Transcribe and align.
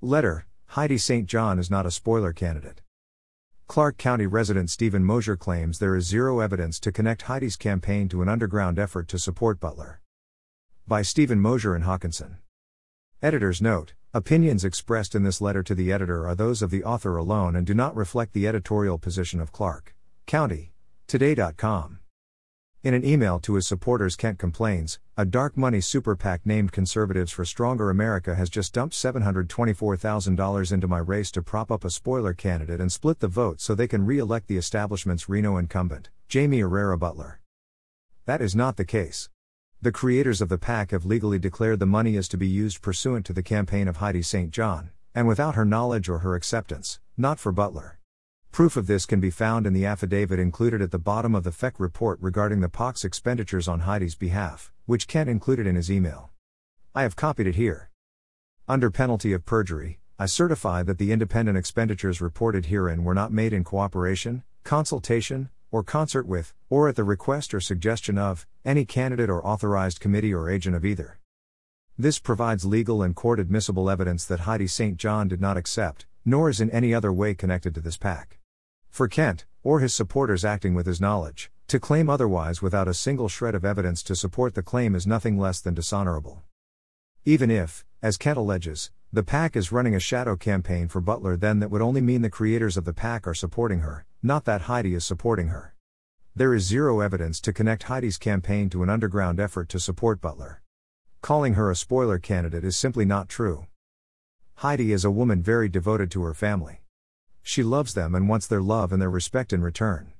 Letter 0.00 0.46
Heidi 0.66 0.96
St. 0.96 1.26
John 1.26 1.58
is 1.58 1.72
not 1.72 1.84
a 1.84 1.90
spoiler 1.90 2.32
candidate. 2.32 2.82
Clark 3.66 3.98
County 3.98 4.26
resident 4.26 4.70
Stephen 4.70 5.02
Mosier 5.02 5.36
claims 5.36 5.80
there 5.80 5.96
is 5.96 6.06
zero 6.06 6.38
evidence 6.38 6.78
to 6.78 6.92
connect 6.92 7.22
Heidi's 7.22 7.56
campaign 7.56 8.08
to 8.10 8.22
an 8.22 8.28
underground 8.28 8.78
effort 8.78 9.08
to 9.08 9.18
support 9.18 9.58
Beutler. 9.58 9.96
By 10.86 11.02
Stephen 11.02 11.40
Mosier 11.40 11.74
and 11.74 11.82
Hawkinson. 11.82 12.38
Editor's 13.20 13.60
note 13.60 13.94
Opinions 14.14 14.64
expressed 14.64 15.16
in 15.16 15.24
this 15.24 15.40
letter 15.40 15.64
to 15.64 15.74
the 15.74 15.90
editor 15.90 16.28
are 16.28 16.36
those 16.36 16.62
of 16.62 16.70
the 16.70 16.84
author 16.84 17.16
alone 17.16 17.56
and 17.56 17.66
do 17.66 17.74
not 17.74 17.96
reflect 17.96 18.34
the 18.34 18.46
editorial 18.46 18.98
position 18.98 19.40
of 19.40 19.50
Clark 19.50 19.96
County. 20.26 20.74
Today.com. 21.08 21.97
In 22.84 22.94
an 22.94 23.04
email 23.04 23.40
to 23.40 23.54
his 23.54 23.66
supporters, 23.66 24.14
Kent 24.14 24.38
complains 24.38 25.00
a 25.16 25.24
dark 25.24 25.56
money 25.56 25.80
super 25.80 26.14
PAC 26.14 26.46
named 26.46 26.70
Conservatives 26.70 27.32
for 27.32 27.44
Stronger 27.44 27.90
America 27.90 28.36
has 28.36 28.48
just 28.48 28.72
dumped 28.72 28.94
$724,000 28.94 30.72
into 30.72 30.86
my 30.86 30.98
race 30.98 31.32
to 31.32 31.42
prop 31.42 31.72
up 31.72 31.84
a 31.84 31.90
spoiler 31.90 32.34
candidate 32.34 32.80
and 32.80 32.92
split 32.92 33.18
the 33.18 33.26
vote 33.26 33.60
so 33.60 33.74
they 33.74 33.88
can 33.88 34.06
re 34.06 34.20
elect 34.20 34.46
the 34.46 34.56
establishment's 34.56 35.28
RINO 35.28 35.56
incumbent, 35.56 36.10
Jaime 36.32 36.60
Herrera 36.60 36.96
Beutler. 36.96 37.38
That 38.26 38.40
is 38.40 38.54
not 38.54 38.76
the 38.76 38.84
case. 38.84 39.28
The 39.82 39.90
creators 39.90 40.40
of 40.40 40.48
the 40.48 40.58
PAC 40.58 40.92
have 40.92 41.04
legally 41.04 41.40
declared 41.40 41.80
the 41.80 41.86
money 41.86 42.14
is 42.14 42.28
to 42.28 42.36
be 42.36 42.46
used 42.46 42.80
pursuant 42.80 43.26
to 43.26 43.32
the 43.32 43.42
campaign 43.42 43.88
of 43.88 43.96
Heidi 43.96 44.22
St. 44.22 44.52
John, 44.52 44.90
and 45.16 45.26
without 45.26 45.56
her 45.56 45.64
knowledge 45.64 46.08
or 46.08 46.20
her 46.20 46.36
acceptance, 46.36 47.00
not 47.16 47.40
for 47.40 47.52
Beutler. 47.52 47.97
Proof 48.52 48.76
of 48.76 48.86
this 48.86 49.06
can 49.06 49.20
be 49.20 49.30
found 49.30 49.66
in 49.66 49.72
the 49.72 49.86
affidavit 49.86 50.38
included 50.38 50.82
at 50.82 50.90
the 50.90 50.98
bottom 50.98 51.34
of 51.34 51.44
the 51.44 51.50
FEC 51.50 51.74
report 51.78 52.18
regarding 52.20 52.60
the 52.60 52.68
PAC's 52.68 53.04
expenditures 53.04 53.68
on 53.68 53.80
Heidi's 53.80 54.16
behalf, 54.16 54.72
which 54.86 55.06
Kent 55.06 55.28
included 55.28 55.66
in 55.66 55.76
his 55.76 55.90
email. 55.90 56.30
I 56.94 57.02
have 57.02 57.14
copied 57.14 57.46
it 57.46 57.54
here. 57.54 57.90
Under 58.66 58.90
penalty 58.90 59.32
of 59.32 59.46
perjury, 59.46 60.00
I 60.18 60.26
certify 60.26 60.82
that 60.82 60.98
the 60.98 61.12
independent 61.12 61.56
expenditures 61.56 62.20
reported 62.20 62.66
herein 62.66 63.04
were 63.04 63.14
not 63.14 63.32
made 63.32 63.52
in 63.52 63.62
cooperation, 63.62 64.42
consultation, 64.64 65.50
or 65.70 65.84
concert 65.84 66.26
with, 66.26 66.54
or 66.68 66.88
at 66.88 66.96
the 66.96 67.04
request 67.04 67.54
or 67.54 67.60
suggestion 67.60 68.18
of, 68.18 68.46
any 68.64 68.84
candidate 68.84 69.30
or 69.30 69.46
authorized 69.46 70.00
committee 70.00 70.34
or 70.34 70.50
agent 70.50 70.74
of 70.74 70.84
either. 70.84 71.20
This 71.96 72.18
provides 72.18 72.64
legal 72.64 73.02
and 73.02 73.14
court 73.14 73.38
admissible 73.38 73.88
evidence 73.88 74.24
that 74.24 74.40
Heidi 74.40 74.66
St. 74.66 74.96
John 74.96 75.28
did 75.28 75.40
not 75.40 75.56
accept, 75.56 76.06
nor 76.24 76.48
is 76.48 76.60
in 76.60 76.70
any 76.70 76.92
other 76.92 77.12
way 77.12 77.34
connected 77.34 77.74
to 77.74 77.80
this 77.80 77.96
PAC. 77.96 78.38
For 78.90 79.08
Kent, 79.08 79.46
or 79.62 79.80
his 79.80 79.94
supporters 79.94 80.44
acting 80.44 80.74
with 80.74 80.86
his 80.86 81.00
knowledge, 81.00 81.50
to 81.68 81.78
claim 81.78 82.08
otherwise 82.08 82.62
without 82.62 82.88
a 82.88 82.94
single 82.94 83.28
shred 83.28 83.54
of 83.54 83.64
evidence 83.64 84.02
to 84.04 84.16
support 84.16 84.54
the 84.54 84.62
claim 84.62 84.94
is 84.94 85.06
nothing 85.06 85.38
less 85.38 85.60
than 85.60 85.74
dishonorable. 85.74 86.42
Even 87.24 87.50
if, 87.50 87.84
as 88.02 88.16
Kent 88.16 88.38
alleges, 88.38 88.90
the 89.12 89.22
PAC 89.22 89.56
is 89.56 89.72
running 89.72 89.94
a 89.94 90.00
shadow 90.00 90.36
campaign 90.36 90.88
for 90.88 91.00
Beutler, 91.00 91.38
then 91.38 91.60
that 91.60 91.70
would 91.70 91.82
only 91.82 92.00
mean 92.00 92.22
the 92.22 92.30
creators 92.30 92.76
of 92.76 92.84
the 92.84 92.92
PAC 92.92 93.26
are 93.26 93.34
supporting 93.34 93.80
her, 93.80 94.06
not 94.22 94.44
that 94.44 94.62
Heidi 94.62 94.94
is 94.94 95.04
supporting 95.04 95.48
her. 95.48 95.74
There 96.34 96.54
is 96.54 96.64
zero 96.64 97.00
evidence 97.00 97.40
to 97.40 97.52
connect 97.52 97.84
Heidi's 97.84 98.16
campaign 98.16 98.70
to 98.70 98.82
an 98.82 98.90
underground 98.90 99.40
effort 99.40 99.68
to 99.70 99.80
support 99.80 100.20
Beutler. 100.20 100.58
Calling 101.20 101.54
her 101.54 101.70
a 101.70 101.76
spoiler 101.76 102.18
candidate 102.18 102.64
is 102.64 102.76
simply 102.76 103.04
not 103.04 103.28
true. 103.28 103.66
Heidi 104.56 104.92
is 104.92 105.04
a 105.04 105.10
woman 105.10 105.42
very 105.42 105.68
devoted 105.68 106.10
to 106.12 106.22
her 106.22 106.34
family. 106.34 106.82
She 107.48 107.62
loves 107.62 107.94
them 107.94 108.14
and 108.14 108.28
wants 108.28 108.46
their 108.46 108.60
love 108.60 108.92
and 108.92 109.00
their 109.00 109.08
respect 109.08 109.54
in 109.54 109.62
return. 109.62 110.12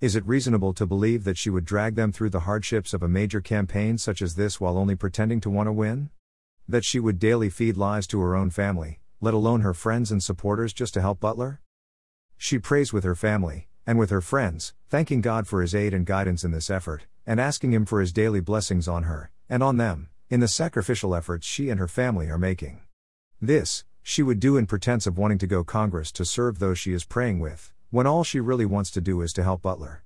Is 0.00 0.14
it 0.14 0.24
reasonable 0.24 0.72
to 0.74 0.86
believe 0.86 1.24
that 1.24 1.36
she 1.36 1.50
would 1.50 1.64
drag 1.64 1.96
them 1.96 2.12
through 2.12 2.30
the 2.30 2.46
hardships 2.46 2.94
of 2.94 3.02
a 3.02 3.08
major 3.08 3.40
campaign 3.40 3.98
such 3.98 4.22
as 4.22 4.36
this 4.36 4.60
while 4.60 4.78
only 4.78 4.94
pretending 4.94 5.40
to 5.40 5.50
want 5.50 5.66
to 5.66 5.72
win? 5.72 6.10
That 6.68 6.84
she 6.84 7.00
would 7.00 7.18
daily 7.18 7.50
feed 7.50 7.76
lies 7.76 8.06
to 8.06 8.20
her 8.20 8.36
own 8.36 8.50
family, 8.50 9.00
let 9.20 9.34
alone 9.34 9.62
her 9.62 9.74
friends 9.74 10.12
and 10.12 10.22
supporters 10.22 10.72
just 10.72 10.94
to 10.94 11.00
help 11.00 11.18
Beutler? 11.18 11.58
She 12.36 12.60
prays 12.60 12.92
with 12.92 13.02
her 13.02 13.16
family, 13.16 13.66
and 13.84 13.98
with 13.98 14.10
her 14.10 14.20
friends, 14.20 14.72
thanking 14.88 15.22
God 15.22 15.48
for 15.48 15.62
his 15.62 15.74
aid 15.74 15.92
and 15.92 16.06
guidance 16.06 16.44
in 16.44 16.52
this 16.52 16.70
effort, 16.70 17.06
and 17.26 17.40
asking 17.40 17.72
him 17.72 17.84
for 17.84 18.00
his 18.00 18.12
daily 18.12 18.38
blessings 18.38 18.86
on 18.86 19.02
her, 19.02 19.32
and 19.48 19.64
on 19.64 19.76
them, 19.76 20.08
in 20.28 20.38
the 20.38 20.46
sacrificial 20.46 21.16
efforts 21.16 21.48
she 21.48 21.68
and 21.68 21.80
her 21.80 21.88
family 21.88 22.30
are 22.30 22.38
making. 22.38 22.82
This, 23.40 23.82
she 24.02 24.22
would 24.22 24.40
do 24.40 24.56
in 24.56 24.66
pretense 24.66 25.06
of 25.06 25.18
wanting 25.18 25.38
to 25.38 25.46
go 25.46 25.62
Congress 25.62 26.10
to 26.12 26.24
serve 26.24 26.58
those 26.58 26.78
she 26.78 26.92
is 26.92 27.04
praying 27.04 27.38
with, 27.38 27.72
when 27.90 28.06
all 28.06 28.24
she 28.24 28.40
really 28.40 28.66
wants 28.66 28.90
to 28.90 29.00
do 29.00 29.20
is 29.20 29.32
to 29.32 29.42
help 29.42 29.62
Beutler. 29.62 29.98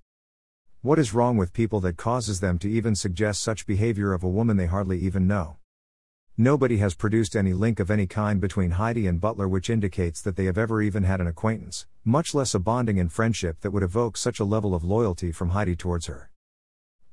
What 0.82 0.98
is 0.98 1.14
wrong 1.14 1.36
with 1.36 1.52
people 1.52 1.80
that 1.80 1.96
causes 1.96 2.40
them 2.40 2.58
to 2.58 2.70
even 2.70 2.94
suggest 2.94 3.40
such 3.40 3.66
behavior 3.66 4.12
of 4.12 4.22
a 4.22 4.28
woman 4.28 4.56
they 4.56 4.66
hardly 4.66 4.98
even 4.98 5.26
know? 5.26 5.56
Nobody 6.36 6.78
has 6.78 6.94
produced 6.94 7.36
any 7.36 7.52
link 7.52 7.78
of 7.78 7.90
any 7.90 8.06
kind 8.06 8.40
between 8.40 8.72
Heidi 8.72 9.06
and 9.06 9.20
Beutler 9.20 9.48
which 9.48 9.70
indicates 9.70 10.20
that 10.20 10.34
they 10.34 10.46
have 10.46 10.58
ever 10.58 10.82
even 10.82 11.04
had 11.04 11.20
an 11.20 11.26
acquaintance, 11.26 11.86
much 12.04 12.34
less 12.34 12.54
a 12.54 12.58
bonding 12.58 12.98
and 12.98 13.12
friendship 13.12 13.60
that 13.60 13.70
would 13.70 13.84
evoke 13.84 14.16
such 14.16 14.40
a 14.40 14.44
level 14.44 14.74
of 14.74 14.82
loyalty 14.82 15.30
from 15.30 15.50
Heidi 15.50 15.76
towards 15.76 16.06
her. 16.06 16.30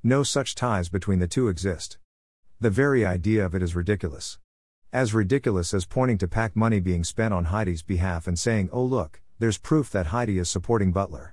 No 0.04 0.24
such 0.24 0.56
ties 0.56 0.90
between 0.90 1.20
the 1.20 1.28
two 1.28 1.48
exist. 1.48 2.00
The 2.60 2.72
very 2.72 3.06
idea 3.06 3.46
of 3.46 3.54
it 3.54 3.62
is 3.62 3.76
ridiculous. 3.76 4.40
As 4.94 5.14
ridiculous 5.14 5.74
as 5.74 5.86
pointing 5.86 6.18
to 6.18 6.28
PAC 6.28 6.54
money 6.54 6.82
being 6.82 7.06
spent 7.06 7.34
on 7.34 7.46
Heidi's 7.46 7.82
behalf 7.82 8.28
and 8.28 8.38
saying, 8.38 8.70
oh 8.74 8.84
look, 8.84 9.22
there's 9.40 9.58
proof 9.58 9.90
that 9.92 10.08
Heidi 10.08 10.38
is 10.38 10.50
supporting 10.50 10.92
Beutler. 10.92 11.30